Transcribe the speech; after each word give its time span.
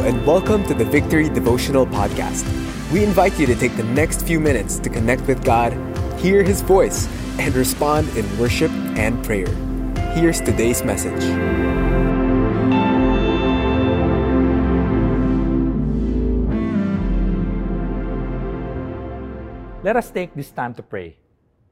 and 0.00 0.26
welcome 0.26 0.64
to 0.64 0.72
the 0.72 0.84
Victory 0.84 1.28
Devotional 1.28 1.84
Podcast. 1.84 2.48
We 2.90 3.04
invite 3.04 3.38
you 3.38 3.44
to 3.44 3.54
take 3.54 3.76
the 3.76 3.84
next 3.84 4.26
few 4.26 4.40
minutes 4.40 4.78
to 4.78 4.88
connect 4.88 5.26
with 5.26 5.44
God, 5.44 5.74
hear 6.18 6.42
His 6.42 6.62
voice, 6.62 7.06
and 7.38 7.54
respond 7.54 8.08
in 8.16 8.24
worship 8.38 8.70
and 8.96 9.22
prayer. 9.22 9.46
Here's 10.14 10.40
today's 10.40 10.82
message. 10.82 11.20
Let 19.84 19.96
us 19.96 20.10
take 20.10 20.34
this 20.34 20.50
time 20.50 20.72
to 20.74 20.82
pray. 20.82 21.18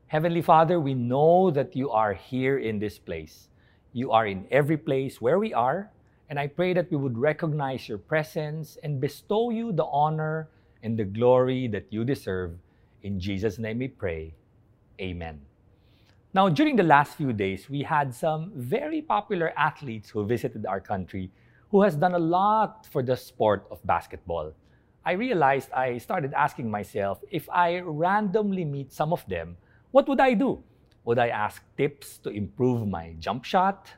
Heavenly 0.08 0.42
Father, 0.42 0.78
we 0.78 0.92
know 0.92 1.50
that 1.50 1.74
you 1.74 1.90
are 1.90 2.12
here 2.12 2.58
in 2.58 2.78
this 2.78 2.98
place. 2.98 3.48
You 3.94 4.12
are 4.12 4.26
in 4.26 4.46
every 4.50 4.76
place 4.76 5.18
where 5.18 5.38
we 5.38 5.54
are 5.54 5.90
and 6.28 6.38
I 6.38 6.46
pray 6.46 6.74
that 6.74 6.90
we 6.90 6.96
would 6.96 7.16
recognize 7.16 7.88
your 7.88 7.98
presence 7.98 8.76
and 8.82 9.00
bestow 9.00 9.50
you 9.50 9.72
the 9.72 9.86
honor 9.86 10.48
and 10.82 10.98
the 10.98 11.04
glory 11.04 11.68
that 11.68 11.86
you 11.90 12.04
deserve. 12.04 12.52
In 13.02 13.18
Jesus' 13.18 13.58
name 13.58 13.78
we 13.78 13.88
pray. 13.88 14.34
Amen. 15.00 15.40
Now, 16.34 16.48
during 16.48 16.76
the 16.76 16.82
last 16.82 17.16
few 17.16 17.32
days, 17.32 17.70
we 17.70 17.82
had 17.82 18.14
some 18.14 18.52
very 18.54 19.00
popular 19.00 19.52
athletes 19.56 20.10
who 20.10 20.26
visited 20.26 20.66
our 20.66 20.80
country 20.80 21.30
who 21.70 21.82
has 21.82 21.96
done 21.96 22.14
a 22.14 22.18
lot 22.18 22.86
for 22.86 23.02
the 23.02 23.16
sport 23.16 23.66
of 23.70 23.84
basketball. 23.86 24.52
I 25.04 25.12
realized 25.12 25.70
I 25.72 25.98
started 25.98 26.32
asking 26.34 26.70
myself 26.70 27.20
if 27.30 27.48
I 27.50 27.80
randomly 27.80 28.64
meet 28.64 28.92
some 28.92 29.12
of 29.12 29.24
them, 29.26 29.56
what 29.90 30.08
would 30.08 30.20
I 30.20 30.34
do? 30.34 30.62
Would 31.04 31.18
I 31.18 31.28
ask 31.28 31.62
tips 31.76 32.18
to 32.18 32.30
improve 32.30 32.86
my 32.86 33.14
jump 33.18 33.44
shot? 33.44 33.88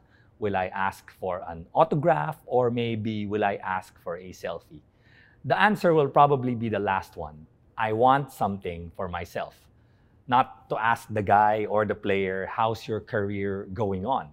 Will 0.40 0.56
I 0.56 0.66
ask 0.72 1.12
for 1.20 1.44
an 1.46 1.66
autograph 1.74 2.40
or 2.46 2.70
maybe 2.70 3.26
will 3.26 3.44
I 3.44 3.56
ask 3.56 3.92
for 4.02 4.16
a 4.16 4.30
selfie? 4.32 4.80
The 5.44 5.60
answer 5.60 5.92
will 5.92 6.08
probably 6.08 6.54
be 6.54 6.70
the 6.70 6.78
last 6.78 7.16
one. 7.16 7.46
I 7.76 7.92
want 7.92 8.32
something 8.32 8.90
for 8.96 9.06
myself. 9.06 9.54
Not 10.28 10.68
to 10.70 10.80
ask 10.80 11.08
the 11.12 11.22
guy 11.22 11.66
or 11.68 11.84
the 11.84 11.94
player, 11.94 12.48
how's 12.50 12.88
your 12.88 13.00
career 13.00 13.68
going 13.74 14.06
on? 14.06 14.28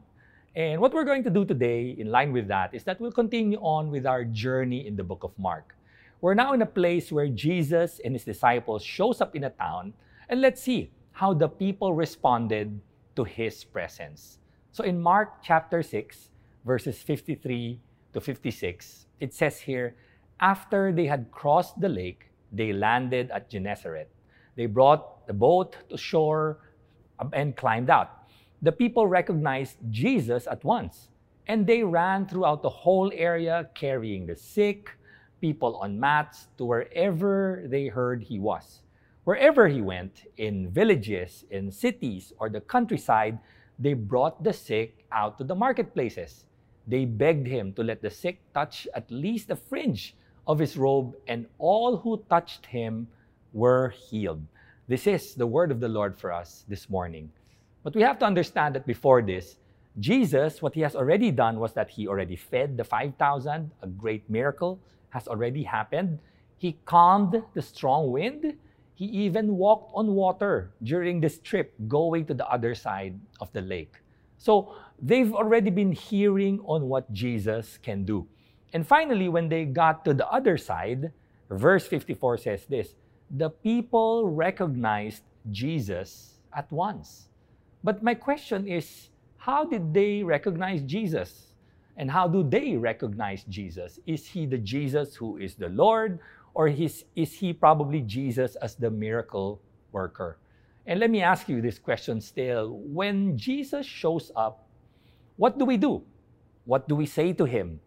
And 0.56 0.80
what 0.80 0.94
we're 0.94 1.04
going 1.04 1.24
to 1.26 1.30
do 1.30 1.44
today, 1.44 1.96
in 2.00 2.10
line 2.10 2.32
with 2.32 2.48
that, 2.48 2.74
is 2.74 2.84
that 2.86 3.02
we'll 3.02 3.12
continue 3.12 3.60
on 3.60 3.92
with 3.92 4.08
our 4.08 4.24
journey 4.24 4.88
in 4.88 4.96
the 4.96 5.04
book 5.04 5.24
of 5.24 5.38
Mark. 5.38 5.76
We're 6.22 6.34
now 6.34 6.54
in 6.54 6.62
a 6.62 6.66
place 6.66 7.12
where 7.12 7.28
Jesus 7.28 8.00
and 8.04 8.16
his 8.16 8.24
disciples 8.24 8.82
shows 8.82 9.22
up 9.22 9.36
in 9.36 9.44
a 9.44 9.52
town, 9.52 9.94
and 10.30 10.42
let's 10.42 10.62
see 10.64 10.90
how 11.12 11.34
the 11.34 11.48
people 11.48 11.94
responded 11.94 12.80
to 13.16 13.24
his 13.24 13.64
presence. 13.64 14.40
So 14.72 14.84
in 14.84 15.02
Mark 15.02 15.42
chapter 15.44 15.82
6, 15.82 16.30
verses 16.66 17.02
53 17.02 17.80
to 18.14 18.22
56, 18.22 19.08
it 19.20 19.34
says 19.34 19.60
here, 19.62 19.96
after 20.40 20.92
they 20.92 21.08
had 21.08 21.32
crossed 21.32 21.80
the 21.80 21.90
lake, 21.90 22.30
they 22.52 22.72
landed 22.74 23.32
at 23.32 23.50
Gennesaret. 23.50 24.10
They 24.56 24.66
brought 24.66 25.26
the 25.28 25.34
boat 25.34 25.78
to 25.90 25.98
shore 25.98 26.60
and 27.34 27.56
climbed 27.56 27.90
out. 27.90 28.30
The 28.62 28.72
people 28.72 29.08
recognized 29.08 29.78
Jesus 29.90 30.48
at 30.48 30.64
once, 30.64 31.10
and 31.48 31.66
they 31.66 31.84
ran 31.84 32.28
throughout 32.28 32.62
the 32.62 32.70
whole 32.70 33.12
area 33.14 33.70
carrying 33.74 34.26
the 34.26 34.36
sick, 34.36 34.92
people 35.42 35.78
on 35.78 36.00
mats 36.00 36.48
to 36.58 36.66
wherever 36.66 37.64
they 37.68 37.88
heard 37.88 38.24
he 38.24 38.40
was. 38.40 38.82
Wherever 39.26 39.68
he 39.68 39.82
went, 39.82 40.24
in 40.38 40.70
villages, 40.70 41.46
in 41.52 41.72
cities, 41.72 42.34
or 42.40 42.50
the 42.50 42.62
countryside, 42.62 43.38
they 43.80 43.94
brought 43.94 44.44
the 44.44 44.54
sick 44.54 45.06
out 45.12 45.38
to 45.38 45.44
the 45.44 45.56
marketplaces. 45.56 46.46
They 46.88 47.06
begged 47.06 47.48
him 47.48 47.74
to 47.74 47.84
let 47.84 48.02
the 48.02 48.10
sick 48.10 48.40
touch 48.54 48.88
at 48.94 49.10
least 49.12 49.50
the 49.50 49.56
fringe 49.56 50.16
of 50.48 50.60
his 50.60 50.78
robe, 50.78 51.16
and 51.28 51.46
all 51.60 51.98
who 51.98 52.24
touched 52.30 52.66
him 52.66 53.08
were 53.54 53.90
healed. 53.90 54.42
This 54.88 55.06
is 55.06 55.36
the 55.36 55.46
word 55.46 55.72
of 55.72 55.82
the 55.82 55.90
Lord 55.90 56.18
for 56.18 56.32
us 56.32 56.64
this 56.70 56.90
morning. 56.90 57.30
But 57.84 57.94
we 57.94 58.02
have 58.02 58.20
to 58.20 58.26
understand 58.26 58.76
that 58.76 58.88
before 58.88 59.22
this, 59.22 59.58
Jesus, 60.00 60.62
what 60.62 60.74
he 60.74 60.82
has 60.82 60.96
already 60.96 61.32
done 61.32 61.60
was 61.60 61.74
that 61.74 61.90
he 61.90 62.08
already 62.08 62.36
fed 62.36 62.78
the 62.78 62.84
5,000. 62.84 63.72
A 63.82 63.88
great 63.88 64.30
miracle 64.30 64.80
has 65.10 65.28
already 65.28 65.64
happened. 65.64 66.20
He 66.58 66.78
calmed 66.86 67.42
the 67.54 67.62
strong 67.62 68.12
wind 68.12 68.56
he 68.98 69.06
even 69.06 69.58
walked 69.58 69.94
on 69.94 70.16
water 70.16 70.74
during 70.82 71.22
this 71.22 71.38
trip 71.38 71.72
going 71.88 72.26
to 72.26 72.34
the 72.34 72.48
other 72.50 72.74
side 72.74 73.14
of 73.40 73.54
the 73.54 73.62
lake. 73.62 73.94
So 74.40 74.74
they've 75.00 75.32
already 75.32 75.70
been 75.70 75.92
hearing 75.92 76.60
on 76.66 76.90
what 76.90 77.06
Jesus 77.14 77.78
can 77.78 78.06
do. 78.06 78.26
And 78.74 78.82
finally, 78.82 79.30
when 79.30 79.50
they 79.50 79.66
got 79.66 80.04
to 80.06 80.16
the 80.16 80.28
other 80.34 80.58
side, 80.58 81.12
verse 81.52 81.86
54 81.86 82.38
says 82.40 82.66
this 82.66 82.96
The 83.30 83.52
people 83.52 84.30
recognized 84.34 85.22
Jesus 85.52 86.42
at 86.58 86.66
once. 86.72 87.30
But 87.84 88.02
my 88.02 88.16
question 88.16 88.68
is 88.68 89.10
how 89.38 89.64
did 89.64 89.94
they 89.94 90.24
recognize 90.24 90.82
Jesus? 90.82 91.54
And 91.98 92.10
how 92.10 92.28
do 92.28 92.42
they 92.42 92.78
recognize 92.78 93.44
Jesus? 93.46 94.00
Is 94.08 94.26
he 94.26 94.48
the 94.48 94.58
Jesus 94.58 95.16
who 95.16 95.38
is 95.38 95.54
the 95.54 95.70
Lord? 95.70 96.18
Or 96.58 96.68
is, 96.68 97.06
is 97.16 97.34
he 97.34 97.54
probably 97.54 98.02
Jesus 98.02 98.56
as 98.56 98.74
the 98.74 98.90
miracle 98.90 99.62
worker? 99.92 100.40
And 100.88 101.00
let 101.00 101.12
me 101.12 101.22
ask 101.22 101.48
you 101.48 101.62
this 101.62 101.78
question 101.78 102.20
still. 102.20 102.82
When 102.82 103.38
Jesus 103.38 103.86
shows 103.86 104.32
up, 104.36 104.66
what 105.36 105.60
do 105.60 105.66
we 105.66 105.78
do? 105.78 106.02
What 106.66 106.90
do 106.90 106.96
we 106.96 107.06
say 107.06 107.32
to 107.34 107.46
him? 107.46 107.80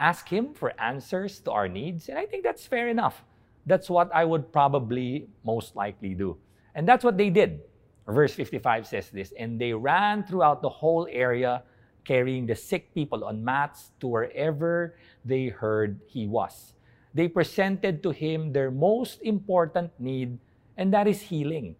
Ask 0.00 0.28
him 0.28 0.52
for 0.52 0.74
answers 0.82 1.38
to 1.46 1.52
our 1.52 1.68
needs? 1.68 2.08
And 2.08 2.18
I 2.18 2.26
think 2.26 2.42
that's 2.42 2.66
fair 2.66 2.88
enough. 2.88 3.22
That's 3.66 3.88
what 3.88 4.10
I 4.12 4.24
would 4.24 4.50
probably 4.50 5.28
most 5.44 5.76
likely 5.76 6.14
do. 6.14 6.38
And 6.74 6.88
that's 6.88 7.04
what 7.04 7.16
they 7.16 7.30
did. 7.30 7.60
Verse 8.08 8.34
55 8.34 8.88
says 8.88 9.10
this 9.10 9.32
And 9.38 9.60
they 9.60 9.72
ran 9.72 10.24
throughout 10.24 10.60
the 10.60 10.68
whole 10.68 11.06
area, 11.08 11.62
carrying 12.02 12.46
the 12.46 12.56
sick 12.56 12.92
people 12.94 13.22
on 13.22 13.44
mats 13.44 13.92
to 14.00 14.08
wherever 14.08 14.96
they 15.24 15.46
heard 15.46 16.00
he 16.08 16.26
was 16.26 16.74
they 17.14 17.28
presented 17.28 18.02
to 18.02 18.10
him 18.10 18.52
their 18.52 18.70
most 18.70 19.20
important 19.22 19.90
need, 19.98 20.38
and 20.76 20.92
that 20.92 21.06
is 21.06 21.20
healing. 21.20 21.76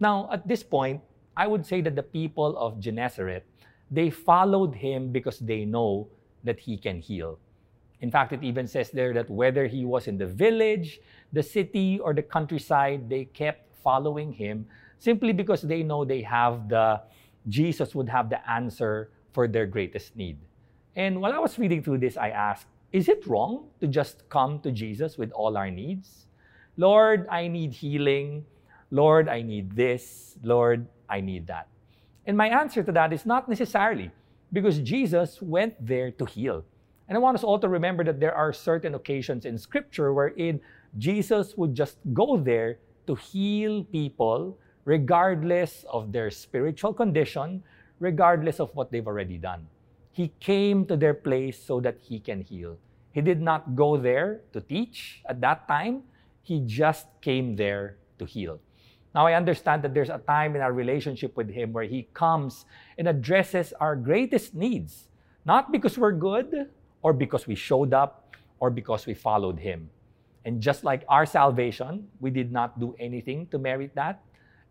Now, 0.00 0.28
at 0.32 0.48
this 0.48 0.62
point, 0.62 1.00
I 1.36 1.46
would 1.46 1.64
say 1.64 1.80
that 1.82 1.96
the 1.96 2.02
people 2.02 2.56
of 2.58 2.80
Gennesaret, 2.80 3.44
they 3.90 4.10
followed 4.10 4.74
him 4.74 5.12
because 5.12 5.38
they 5.38 5.64
know 5.64 6.08
that 6.44 6.58
he 6.58 6.76
can 6.76 7.00
heal. 7.00 7.38
In 8.00 8.10
fact, 8.10 8.32
it 8.32 8.42
even 8.42 8.66
says 8.66 8.90
there 8.90 9.14
that 9.14 9.30
whether 9.30 9.66
he 9.66 9.84
was 9.84 10.08
in 10.08 10.18
the 10.18 10.26
village, 10.26 11.00
the 11.32 11.42
city, 11.42 12.00
or 12.00 12.12
the 12.12 12.22
countryside, 12.22 13.08
they 13.08 13.26
kept 13.26 13.70
following 13.82 14.32
him 14.32 14.66
simply 14.98 15.32
because 15.32 15.62
they 15.62 15.82
know 15.82 16.04
they 16.04 16.22
have 16.22 16.68
the 16.68 17.00
Jesus 17.48 17.94
would 17.94 18.08
have 18.08 18.30
the 18.30 18.38
answer 18.48 19.10
for 19.32 19.48
their 19.48 19.66
greatest 19.66 20.14
need. 20.16 20.38
And 20.94 21.20
while 21.20 21.32
I 21.32 21.38
was 21.38 21.58
reading 21.58 21.82
through 21.82 21.98
this, 21.98 22.16
I 22.16 22.30
asked, 22.30 22.66
is 22.92 23.08
it 23.08 23.26
wrong 23.26 23.68
to 23.80 23.86
just 23.86 24.28
come 24.28 24.60
to 24.60 24.70
Jesus 24.70 25.16
with 25.16 25.32
all 25.32 25.56
our 25.56 25.70
needs? 25.70 26.26
Lord, 26.76 27.26
I 27.30 27.48
need 27.48 27.72
healing. 27.72 28.44
Lord, 28.90 29.28
I 29.28 29.40
need 29.40 29.74
this. 29.74 30.36
Lord, 30.42 30.86
I 31.08 31.20
need 31.20 31.46
that. 31.46 31.68
And 32.26 32.36
my 32.36 32.48
answer 32.48 32.82
to 32.82 32.92
that 32.92 33.12
is 33.12 33.24
not 33.24 33.48
necessarily 33.48 34.10
because 34.52 34.78
Jesus 34.78 35.40
went 35.40 35.74
there 35.84 36.10
to 36.12 36.24
heal. 36.24 36.64
And 37.08 37.16
I 37.16 37.20
want 37.20 37.36
us 37.36 37.44
all 37.44 37.58
to 37.58 37.68
remember 37.68 38.04
that 38.04 38.20
there 38.20 38.34
are 38.34 38.52
certain 38.52 38.94
occasions 38.94 39.44
in 39.44 39.58
Scripture 39.58 40.12
wherein 40.12 40.60
Jesus 40.98 41.56
would 41.56 41.74
just 41.74 41.96
go 42.12 42.36
there 42.36 42.78
to 43.06 43.14
heal 43.14 43.84
people 43.84 44.58
regardless 44.84 45.84
of 45.90 46.12
their 46.12 46.30
spiritual 46.30 46.92
condition, 46.92 47.62
regardless 48.00 48.60
of 48.60 48.74
what 48.74 48.90
they've 48.90 49.06
already 49.06 49.38
done. 49.38 49.66
He 50.12 50.32
came 50.40 50.86
to 50.86 50.96
their 50.96 51.14
place 51.14 51.58
so 51.62 51.80
that 51.80 51.96
he 52.00 52.20
can 52.20 52.42
heal. 52.42 52.76
He 53.12 53.20
did 53.20 53.40
not 53.40 53.76
go 53.76 53.96
there 53.96 54.40
to 54.52 54.60
teach 54.60 55.22
at 55.28 55.40
that 55.40 55.68
time. 55.68 56.02
He 56.42 56.60
just 56.64 57.06
came 57.20 57.56
there 57.56 57.96
to 58.18 58.24
heal. 58.24 58.60
Now, 59.14 59.26
I 59.26 59.34
understand 59.34 59.82
that 59.84 59.92
there's 59.92 60.08
a 60.08 60.18
time 60.18 60.56
in 60.56 60.62
our 60.62 60.72
relationship 60.72 61.36
with 61.36 61.50
Him 61.50 61.72
where 61.72 61.84
He 61.84 62.08
comes 62.14 62.64
and 62.96 63.06
addresses 63.06 63.74
our 63.78 63.94
greatest 63.94 64.54
needs, 64.54 65.08
not 65.44 65.70
because 65.70 65.98
we're 65.98 66.16
good 66.16 66.70
or 67.02 67.12
because 67.12 67.46
we 67.46 67.54
showed 67.54 67.92
up 67.92 68.34
or 68.58 68.70
because 68.70 69.06
we 69.06 69.12
followed 69.12 69.58
Him. 69.58 69.90
And 70.44 70.60
just 70.60 70.82
like 70.82 71.04
our 71.08 71.26
salvation, 71.26 72.08
we 72.20 72.30
did 72.30 72.50
not 72.50 72.80
do 72.80 72.96
anything 72.98 73.46
to 73.48 73.58
merit 73.58 73.94
that. 73.94 74.22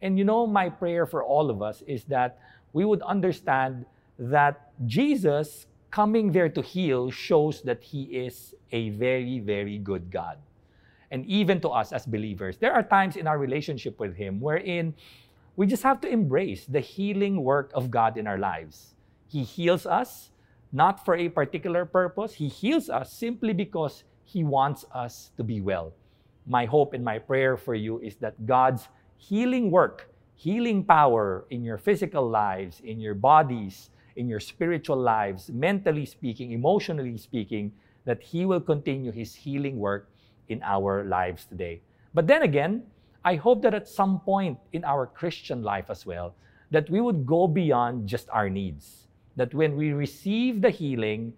And 0.01 0.17
you 0.17 0.25
know, 0.25 0.47
my 0.47 0.69
prayer 0.69 1.05
for 1.05 1.23
all 1.23 1.51
of 1.51 1.61
us 1.61 1.83
is 1.85 2.03
that 2.05 2.39
we 2.73 2.83
would 2.83 3.01
understand 3.03 3.85
that 4.17 4.70
Jesus 4.85 5.67
coming 5.91 6.31
there 6.31 6.49
to 6.49 6.61
heal 6.61 7.11
shows 7.11 7.61
that 7.63 7.83
He 7.83 8.03
is 8.03 8.55
a 8.71 8.89
very, 8.89 9.39
very 9.39 9.77
good 9.77 10.09
God. 10.09 10.37
And 11.11 11.25
even 11.25 11.59
to 11.61 11.69
us 11.69 11.91
as 11.91 12.05
believers, 12.05 12.57
there 12.57 12.73
are 12.73 12.83
times 12.83 13.17
in 13.17 13.27
our 13.27 13.37
relationship 13.37 13.99
with 13.99 14.15
Him 14.15 14.39
wherein 14.39 14.95
we 15.57 15.67
just 15.67 15.83
have 15.83 15.99
to 16.01 16.07
embrace 16.07 16.65
the 16.65 16.79
healing 16.79 17.43
work 17.43 17.71
of 17.73 17.91
God 17.91 18.17
in 18.17 18.25
our 18.25 18.37
lives. 18.37 18.95
He 19.27 19.43
heals 19.43 19.85
us 19.85 20.31
not 20.71 21.03
for 21.03 21.15
a 21.15 21.27
particular 21.27 21.85
purpose, 21.85 22.33
He 22.33 22.47
heals 22.47 22.89
us 22.89 23.11
simply 23.11 23.53
because 23.53 24.03
He 24.23 24.43
wants 24.43 24.85
us 24.93 25.31
to 25.35 25.43
be 25.43 25.59
well. 25.59 25.93
My 26.47 26.65
hope 26.65 26.93
and 26.93 27.03
my 27.03 27.19
prayer 27.19 27.57
for 27.57 27.75
you 27.75 27.99
is 27.99 28.15
that 28.17 28.45
God's 28.45 28.87
healing 29.17 29.69
work, 29.69 30.09
healing 30.35 30.83
power 30.83 31.45
in 31.49 31.63
your 31.63 31.77
physical 31.77 32.27
lives, 32.27 32.79
in 32.79 32.99
your 32.99 33.13
bodies, 33.13 33.89
in 34.15 34.27
your 34.27 34.39
spiritual 34.39 34.97
lives, 34.97 35.49
mentally 35.49 36.05
speaking, 36.05 36.51
emotionally 36.51 37.17
speaking, 37.17 37.71
that 38.05 38.21
He 38.21 38.45
will 38.45 38.61
continue 38.61 39.11
His 39.11 39.35
healing 39.35 39.77
work 39.77 40.09
in 40.49 40.61
our 40.63 41.03
lives 41.03 41.45
today. 41.45 41.81
But 42.13 42.27
then 42.27 42.43
again, 42.43 42.83
I 43.23 43.35
hope 43.35 43.61
that 43.61 43.73
at 43.73 43.87
some 43.87 44.19
point 44.19 44.57
in 44.73 44.83
our 44.83 45.05
Christian 45.05 45.63
life 45.63 45.89
as 45.89 46.05
well, 46.05 46.35
that 46.71 46.89
we 46.89 47.01
would 47.01 47.25
go 47.25 47.47
beyond 47.47 48.07
just 48.07 48.29
our 48.31 48.49
needs. 48.49 49.07
That 49.35 49.53
when 49.53 49.75
we 49.75 49.93
receive 49.93 50.61
the 50.61 50.71
healing, 50.71 51.33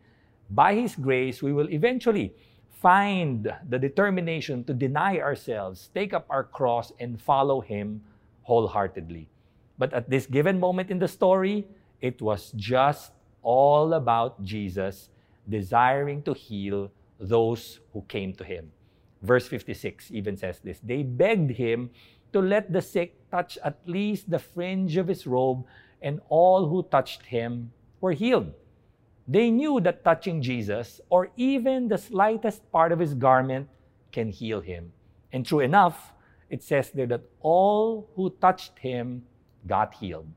by 0.50 0.76
His 0.76 0.96
grace, 0.96 1.42
we 1.42 1.54
will 1.54 1.70
eventually 1.70 2.34
find 2.70 3.54
the 3.70 3.80
determination 3.80 4.64
to 4.66 4.74
deny 4.74 5.20
ourselves, 5.20 5.90
take 5.94 6.14
up 6.14 6.26
our 6.30 6.44
cross, 6.44 6.92
and 7.00 7.22
follow 7.22 7.62
Him 7.62 8.02
wholeheartedly. 8.44 9.30
But 9.78 9.94
at 9.94 10.10
this 10.10 10.26
given 10.26 10.60
moment 10.60 10.92
in 10.92 11.00
the 11.00 11.08
story, 11.08 11.66
it 12.04 12.22
was 12.22 12.52
just 12.56 13.14
all 13.42 13.94
about 13.94 14.44
Jesus 14.44 15.10
desiring 15.48 16.22
to 16.24 16.34
heal 16.34 16.92
those 17.18 17.80
who 17.94 18.04
came 18.12 18.34
to 18.34 18.44
Him. 18.44 18.72
Verse 19.22 19.48
56 19.48 20.12
even 20.12 20.36
says 20.36 20.60
this 20.60 20.80
They 20.84 21.02
begged 21.02 21.52
Him 21.52 21.90
to 22.34 22.42
let 22.42 22.74
the 22.74 22.82
sick 22.82 23.16
touch 23.32 23.58
at 23.64 23.80
least 23.88 24.30
the 24.30 24.40
fringe 24.40 24.98
of 24.98 25.08
His 25.08 25.26
robe, 25.26 25.66
and 26.02 26.20
all 26.28 26.68
who 26.68 26.84
touched 26.84 27.24
Him 27.24 27.72
were 28.02 28.12
healed. 28.12 28.52
They 29.26 29.50
knew 29.50 29.80
that 29.80 30.04
touching 30.04 30.42
Jesus, 30.42 31.00
or 31.10 31.32
even 31.38 31.88
the 31.88 31.98
slightest 31.98 32.70
part 32.74 32.92
of 32.92 33.00
his 33.00 33.14
garment, 33.14 33.70
can 34.12 34.28
heal 34.28 34.60
him. 34.60 34.92
And 35.32 35.46
true 35.46 35.62
enough, 35.62 36.12
it 36.50 36.62
says 36.62 36.92
there 36.92 37.08
that 37.08 37.24
all 37.40 38.10
who 38.16 38.30
touched 38.42 38.78
him 38.80 39.24
got 39.66 39.94
healed. 39.96 40.28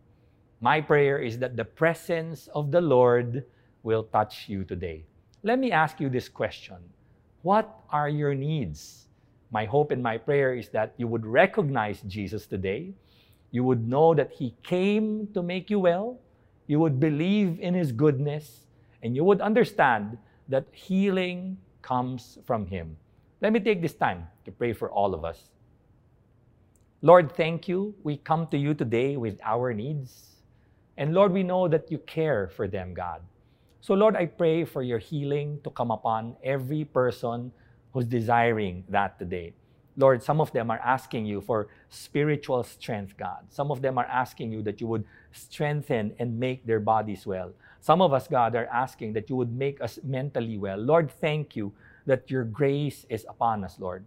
My 0.67 0.81
prayer 0.81 1.19
is 1.23 1.39
that 1.39 1.55
the 1.55 1.65
presence 1.65 2.49
of 2.49 2.73
the 2.73 2.81
Lord 2.81 3.45
will 3.85 4.03
touch 4.03 4.49
you 4.49 4.65
today. 4.65 5.05
Let 5.45 5.61
me 5.61 5.71
ask 5.71 6.01
you 6.01 6.11
this 6.11 6.29
question 6.29 6.83
What 7.43 7.71
are 7.91 8.09
your 8.09 8.35
needs? 8.35 9.07
My 9.53 9.65
hope 9.65 9.93
and 9.93 10.03
my 10.03 10.19
prayer 10.19 10.59
is 10.59 10.69
that 10.71 10.93
you 10.97 11.07
would 11.07 11.25
recognize 11.25 12.03
Jesus 12.03 12.49
today. 12.49 12.91
You 13.53 13.63
would 13.63 13.87
know 13.87 14.13
that 14.15 14.33
He 14.33 14.57
came 14.65 15.29
to 15.35 15.41
make 15.41 15.71
you 15.71 15.79
well. 15.79 16.19
You 16.67 16.81
would 16.81 16.99
believe 16.99 17.61
in 17.61 17.73
His 17.73 17.93
goodness 17.93 18.67
and 19.05 19.15
you 19.15 19.23
would 19.23 19.41
understand 19.41 20.19
that 20.49 20.67
healing 20.73 21.59
comes 21.83 22.39
from 22.45 22.67
Him. 22.67 22.97
Let 23.41 23.53
me 23.53 23.61
take 23.61 23.83
this 23.83 23.95
time 23.95 24.27
to 24.45 24.51
pray 24.51 24.73
for 24.73 24.91
all 24.91 25.15
of 25.15 25.25
us. 25.25 25.49
Lord, 27.03 27.31
thank 27.37 27.69
you. 27.69 27.95
We 28.03 28.17
come 28.17 28.49
to 28.49 28.59
you 28.59 28.75
today 28.75 29.17
with 29.17 29.39
our 29.45 29.73
needs. 29.73 30.36
And 30.97 31.13
Lord, 31.13 31.33
we 31.33 31.43
know 31.43 31.69
that 31.69 31.91
you 31.91 31.99
care 31.99 32.49
for 32.49 32.67
them, 32.69 32.95
God. 32.95 33.21
So, 33.81 33.95
Lord, 33.95 34.17
I 34.17 34.27
pray 34.27 34.65
for 34.65 34.83
your 34.83 34.99
healing 34.99 35.61
to 35.63 35.71
come 35.71 35.91
upon 35.91 36.37
every 36.43 36.85
person 36.85 37.53
who's 37.93 38.07
desiring 38.07 38.85
that 38.89 39.19
today. 39.19 39.53
Lord, 39.97 40.23
some 40.23 40.41
of 40.41 40.53
them 40.53 40.71
are 40.71 40.81
asking 40.85 41.25
you 41.25 41.41
for 41.41 41.69
spiritual 41.89 42.63
strength, 42.63 43.17
God. 43.17 43.47
Some 43.49 43.71
of 43.71 43.81
them 43.81 43.97
are 43.97 44.05
asking 44.05 44.53
you 44.53 44.63
that 44.63 44.81
you 44.81 44.87
would 44.87 45.05
strengthen 45.33 46.15
and 46.19 46.39
make 46.39 46.67
their 46.67 46.81
bodies 46.81 47.27
well. 47.27 47.53
Some 47.81 48.03
of 48.03 48.13
us, 48.13 48.29
God, 48.29 48.55
are 48.55 48.67
asking 48.67 49.15
that 49.15 49.31
you 49.31 49.37
would 49.37 49.53
make 49.53 49.81
us 49.81 49.99
mentally 50.03 50.59
well. 50.59 50.77
Lord, 50.77 51.11
thank 51.11 51.57
you 51.57 51.73
that 52.05 52.31
your 52.31 52.45
grace 52.45 53.07
is 53.09 53.25
upon 53.29 53.65
us, 53.65 53.79
Lord. 53.79 54.05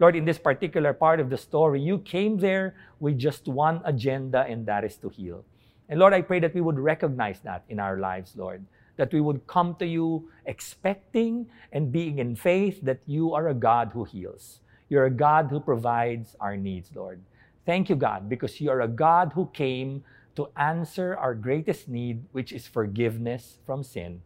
Lord, 0.00 0.16
in 0.16 0.24
this 0.24 0.38
particular 0.38 0.92
part 0.92 1.20
of 1.20 1.30
the 1.30 1.36
story, 1.36 1.80
you 1.80 1.98
came 1.98 2.38
there 2.38 2.74
with 2.98 3.18
just 3.18 3.46
one 3.46 3.80
agenda, 3.84 4.46
and 4.48 4.66
that 4.66 4.84
is 4.84 4.96
to 4.98 5.08
heal. 5.08 5.44
And 5.88 5.98
Lord, 5.98 6.12
I 6.12 6.22
pray 6.22 6.40
that 6.40 6.54
we 6.54 6.60
would 6.60 6.78
recognize 6.78 7.40
that 7.40 7.64
in 7.68 7.80
our 7.80 7.98
lives, 7.98 8.34
Lord. 8.36 8.64
That 8.96 9.12
we 9.12 9.20
would 9.20 9.46
come 9.46 9.74
to 9.76 9.86
you 9.86 10.28
expecting 10.46 11.46
and 11.72 11.92
being 11.92 12.18
in 12.18 12.36
faith 12.36 12.80
that 12.82 13.00
you 13.06 13.32
are 13.32 13.48
a 13.48 13.54
God 13.54 13.90
who 13.94 14.04
heals. 14.04 14.60
You're 14.88 15.06
a 15.06 15.10
God 15.10 15.48
who 15.50 15.60
provides 15.60 16.36
our 16.40 16.56
needs, 16.56 16.90
Lord. 16.94 17.20
Thank 17.64 17.88
you, 17.88 17.96
God, 17.96 18.28
because 18.28 18.60
you 18.60 18.70
are 18.70 18.80
a 18.80 18.88
God 18.88 19.32
who 19.34 19.50
came 19.52 20.02
to 20.36 20.48
answer 20.56 21.16
our 21.16 21.34
greatest 21.34 21.88
need, 21.88 22.24
which 22.32 22.52
is 22.52 22.66
forgiveness 22.66 23.58
from 23.66 23.82
sin. 23.82 24.22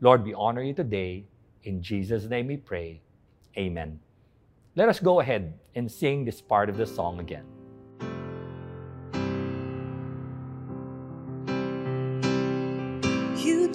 Lord, 0.00 0.24
we 0.24 0.34
honor 0.34 0.62
you 0.62 0.74
today. 0.74 1.24
In 1.64 1.82
Jesus' 1.82 2.24
name 2.24 2.46
we 2.46 2.56
pray. 2.56 3.00
Amen. 3.56 4.00
Let 4.76 4.88
us 4.88 5.00
go 5.00 5.20
ahead 5.20 5.58
and 5.74 5.90
sing 5.90 6.24
this 6.24 6.40
part 6.40 6.68
of 6.68 6.76
the 6.76 6.86
song 6.86 7.20
again. 7.20 7.44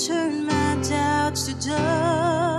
Turn 0.08 0.48
my 0.48 0.78
doubts 0.82 1.46
to 1.46 1.54
dust. 1.54 2.51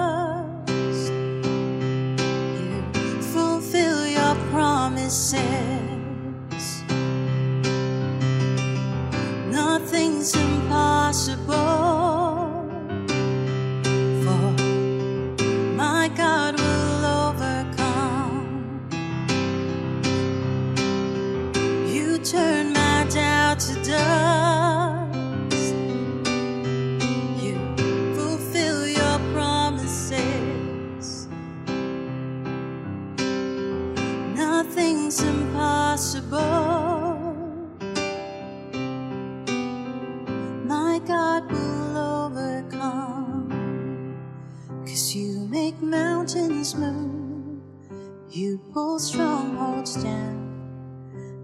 Pull 48.73 48.99
strongholds 48.99 50.03
down. 50.03 50.39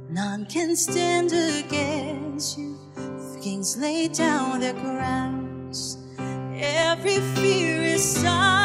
None 0.08 0.46
can 0.46 0.74
stand 0.74 1.30
against 1.32 2.58
you. 2.58 2.78
Kings 3.42 3.76
lay 3.76 4.08
down 4.08 4.60
their 4.60 4.72
crowns. 4.74 5.98
Every 6.54 7.18
fear 7.36 7.82
is 7.82 8.02
silenced, 8.02 8.57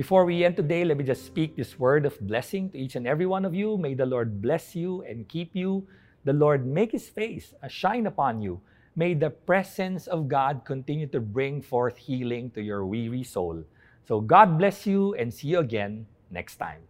Before 0.00 0.24
we 0.24 0.46
end 0.46 0.56
today, 0.56 0.82
let 0.82 0.96
me 0.96 1.04
just 1.04 1.26
speak 1.26 1.56
this 1.56 1.78
word 1.78 2.06
of 2.06 2.18
blessing 2.24 2.70
to 2.70 2.78
each 2.78 2.96
and 2.96 3.06
every 3.06 3.26
one 3.26 3.44
of 3.44 3.52
you. 3.54 3.76
May 3.76 3.92
the 3.92 4.06
Lord 4.06 4.40
bless 4.40 4.74
you 4.74 5.02
and 5.02 5.28
keep 5.28 5.50
you. 5.52 5.86
The 6.24 6.32
Lord 6.32 6.64
make 6.64 6.92
his 6.92 7.10
face 7.10 7.52
shine 7.68 8.06
upon 8.06 8.40
you. 8.40 8.62
May 8.96 9.12
the 9.12 9.28
presence 9.28 10.06
of 10.06 10.26
God 10.26 10.62
continue 10.64 11.06
to 11.08 11.20
bring 11.20 11.60
forth 11.60 11.98
healing 11.98 12.48
to 12.52 12.62
your 12.62 12.86
weary 12.86 13.22
soul. 13.22 13.62
So 14.08 14.22
God 14.22 14.56
bless 14.56 14.86
you 14.86 15.12
and 15.16 15.28
see 15.28 15.48
you 15.48 15.58
again 15.58 16.06
next 16.30 16.56
time. 16.56 16.80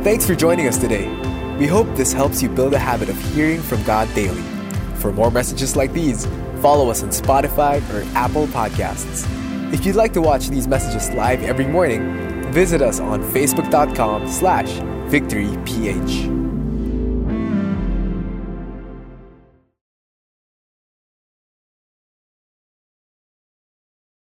Thanks 0.00 0.24
for 0.24 0.34
joining 0.34 0.68
us 0.68 0.78
today. 0.78 1.04
We 1.58 1.66
hope 1.66 1.86
this 2.00 2.14
helps 2.14 2.40
you 2.40 2.48
build 2.48 2.72
a 2.72 2.78
habit 2.78 3.10
of 3.10 3.34
hearing 3.34 3.60
from 3.60 3.84
God 3.84 4.08
daily. 4.14 4.51
For 5.02 5.12
more 5.12 5.32
messages 5.32 5.74
like 5.74 5.92
these, 5.92 6.26
follow 6.60 6.88
us 6.88 7.02
on 7.02 7.08
Spotify 7.08 7.82
or 7.92 8.04
Apple 8.16 8.46
Podcasts. 8.46 9.26
If 9.72 9.84
you'd 9.84 9.96
like 9.96 10.12
to 10.12 10.22
watch 10.22 10.48
these 10.48 10.68
messages 10.68 11.10
live 11.10 11.42
every 11.42 11.66
morning, 11.66 12.52
visit 12.52 12.80
us 12.80 13.00
on 13.00 13.20
facebook.com 13.20 14.28
slash 14.28 14.68
victoryph. 15.10 16.51